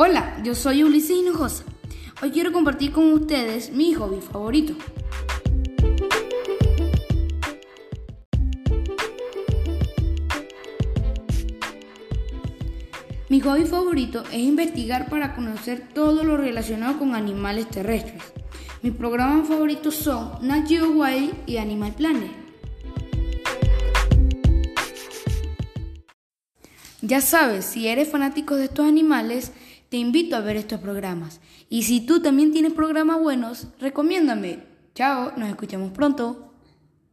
[0.00, 1.64] Hola, yo soy Ulises Hinojosa.
[2.22, 4.74] Hoy quiero compartir con ustedes mi hobby favorito.
[13.28, 18.22] Mi hobby favorito es investigar para conocer todo lo relacionado con animales terrestres.
[18.82, 22.47] Mis programas favoritos son Nat Geo Wild y Animal Planet.
[27.00, 29.52] Ya sabes, si eres fanático de estos animales,
[29.88, 31.40] te invito a ver estos programas.
[31.68, 34.64] Y si tú también tienes programas buenos, recomiéndame.
[34.94, 36.47] Chao, nos escuchamos pronto.